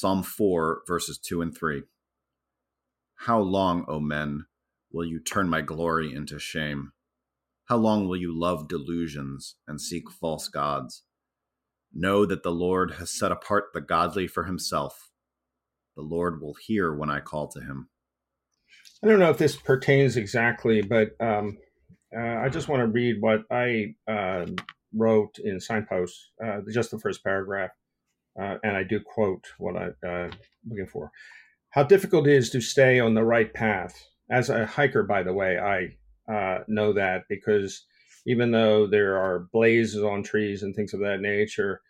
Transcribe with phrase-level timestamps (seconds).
[0.00, 1.82] Psalm 4, verses 2 and 3.
[3.26, 4.44] How long, O men,
[4.92, 6.92] will you turn my glory into shame?
[7.64, 11.02] How long will you love delusions and seek false gods?
[11.92, 15.10] Know that the Lord has set apart the godly for himself.
[15.96, 17.88] The Lord will hear when I call to him.
[19.02, 21.58] I don't know if this pertains exactly, but um,
[22.16, 24.46] uh, I just want to read what I uh,
[24.94, 27.72] wrote in Signposts, uh, just the first paragraph
[28.40, 30.28] uh, and I do quote what I'm uh,
[30.68, 31.10] looking for.
[31.70, 34.02] How difficult it is to stay on the right path.
[34.30, 37.84] As a hiker, by the way, I uh, know that because
[38.26, 41.80] even though there are blazes on trees and things of that nature,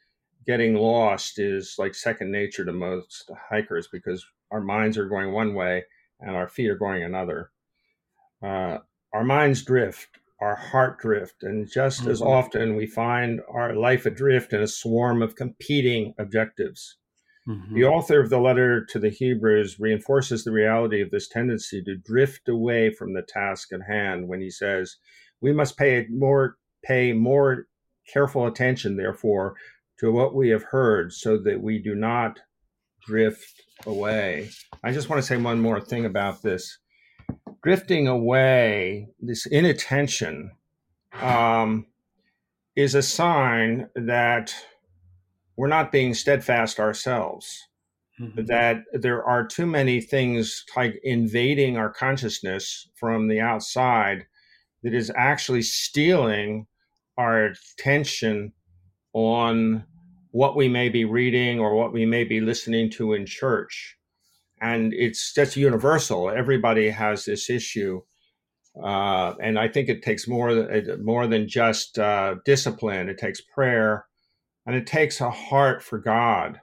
[0.46, 5.54] getting lost is like second nature to most hikers because our minds are going one
[5.54, 5.84] way
[6.20, 7.50] and our feet are going another.
[8.42, 8.78] Uh,
[9.12, 10.08] our minds drift
[10.40, 11.42] our heart drift.
[11.42, 12.10] And just mm-hmm.
[12.10, 16.96] as often, we find our life adrift in a swarm of competing objectives.
[17.48, 17.74] Mm-hmm.
[17.74, 21.96] The author of the letter to the Hebrews reinforces the reality of this tendency to
[21.96, 24.96] drift away from the task at hand when he says,
[25.40, 27.66] We must pay more, pay more
[28.12, 29.54] careful attention, therefore,
[30.00, 32.38] to what we have heard so that we do not
[33.06, 34.50] drift away.
[34.84, 36.78] I just want to say one more thing about this
[37.62, 40.52] drifting away, this inattention,
[41.20, 41.86] um,
[42.76, 44.54] is a sign that
[45.56, 47.66] we're not being steadfast ourselves.
[48.20, 48.46] Mm-hmm.
[48.46, 54.26] That there are too many things like invading our consciousness from the outside
[54.82, 56.66] that is actually stealing
[57.16, 58.52] our attention
[59.12, 59.84] on
[60.32, 63.97] what we may be reading or what we may be listening to in church
[64.60, 66.30] and it's just universal.
[66.30, 68.02] Everybody has this issue,
[68.82, 70.68] uh, and I think it takes more
[71.02, 73.08] more than just uh, discipline.
[73.08, 74.06] It takes prayer,
[74.66, 76.60] and it takes a heart for God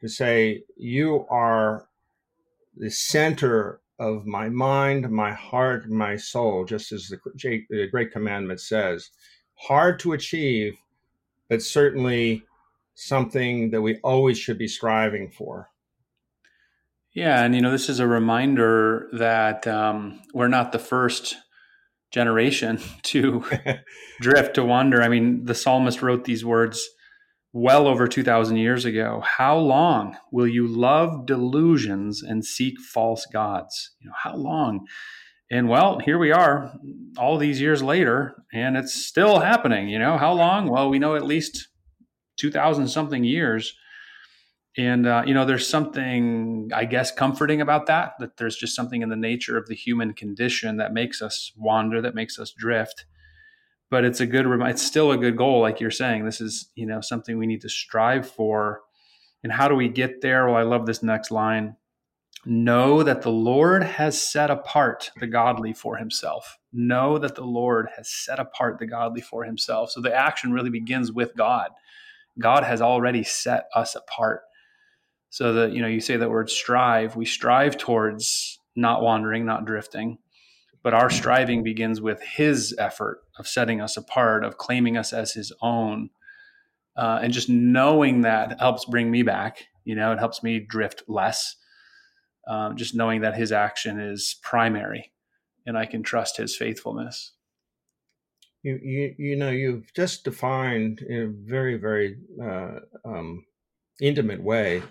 [0.00, 1.88] to say, "You are
[2.76, 7.18] the center of my mind, my heart, my soul," just as the,
[7.70, 9.10] the Great Commandment says.
[9.54, 10.78] Hard to achieve,
[11.48, 12.44] but certainly
[12.94, 15.68] something that we always should be striving for.
[17.14, 21.36] Yeah, and you know, this is a reminder that um, we're not the first
[22.12, 23.44] generation to
[24.20, 25.02] drift to wander.
[25.02, 26.86] I mean, the psalmist wrote these words
[27.52, 29.22] well over 2000 years ago.
[29.24, 33.92] How long will you love delusions and seek false gods?
[34.00, 34.86] You know, how long?
[35.50, 36.74] And well, here we are
[37.16, 40.18] all these years later and it's still happening, you know.
[40.18, 40.68] How long?
[40.68, 41.68] Well, we know at least
[42.38, 43.74] 2000 something years
[44.78, 49.02] and uh, you know there's something i guess comforting about that that there's just something
[49.02, 53.04] in the nature of the human condition that makes us wander that makes us drift.
[53.90, 56.24] But it's a good it's still a good goal like you're saying.
[56.24, 58.82] This is you know something we need to strive for.
[59.42, 60.46] And how do we get there?
[60.46, 61.76] Well i love this next line.
[62.44, 66.58] Know that the lord has set apart the godly for himself.
[66.72, 69.90] Know that the lord has set apart the godly for himself.
[69.90, 71.70] So the action really begins with god.
[72.38, 74.42] God has already set us apart
[75.30, 79.64] so that, you know, you say that word strive, we strive towards not wandering, not
[79.64, 80.18] drifting.
[80.82, 85.32] But our striving begins with his effort of setting us apart, of claiming us as
[85.32, 86.10] his own.
[86.96, 89.66] Uh, and just knowing that helps bring me back.
[89.84, 91.56] You know, it helps me drift less.
[92.46, 95.12] Um, just knowing that his action is primary
[95.66, 97.32] and I can trust his faithfulness.
[98.62, 103.44] You, you, you know, you've just defined in a very, very uh, um,
[104.00, 104.82] intimate way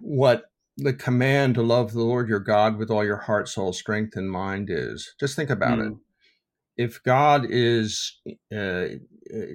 [0.00, 0.44] what
[0.76, 4.30] the command to love the Lord your God with all your heart, soul, strength, and
[4.30, 5.14] mind is.
[5.18, 5.88] Just think about mm.
[5.88, 5.98] it.
[6.76, 8.20] If God is
[8.54, 8.86] uh,
[9.34, 9.46] uh,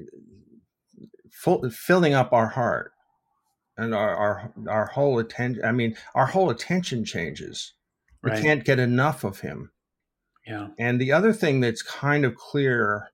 [1.31, 2.91] full, filling up our heart
[3.77, 7.73] and our, our our whole attention, I mean, our whole attention changes.
[8.21, 8.35] Right.
[8.35, 9.71] We can't get enough of Him.
[10.45, 10.67] Yeah.
[10.77, 13.09] And the other thing that's kind of clear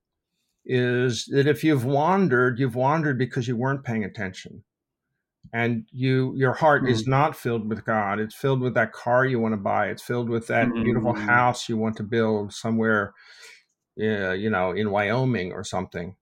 [0.65, 4.63] is that if you've wandered, you've wandered because you weren't paying attention
[5.53, 6.91] and you your heart mm-hmm.
[6.91, 8.19] is not filled with god.
[8.19, 9.87] It's filled with that car you want to buy.
[9.87, 10.83] It's filled with that mm-hmm.
[10.83, 13.13] beautiful house you want to build somewhere
[13.99, 16.15] uh, you know in wyoming or something.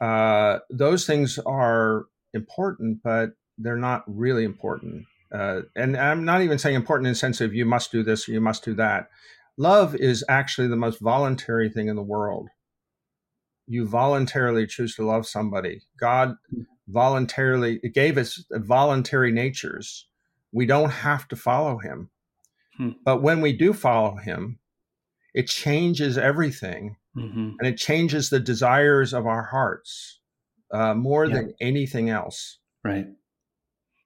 [0.00, 5.06] Uh, those things are important but they're not really important.
[5.32, 8.28] Uh, and i'm not even saying important in the sense of you must do this
[8.28, 9.08] or you must do that.
[9.58, 12.48] Love is actually the most voluntary thing in the world.
[13.66, 15.82] You voluntarily choose to love somebody.
[15.98, 20.06] God mm voluntarily it gave us voluntary natures
[20.52, 22.10] we don't have to follow him
[22.76, 22.90] hmm.
[23.04, 24.58] but when we do follow him
[25.34, 27.50] it changes everything mm-hmm.
[27.58, 30.20] and it changes the desires of our hearts
[30.72, 31.34] uh, more yeah.
[31.34, 33.06] than anything else right